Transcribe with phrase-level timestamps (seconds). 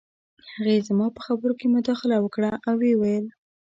[0.53, 3.25] هغې زما په خبرو کې مداخله وکړه او وویې ویل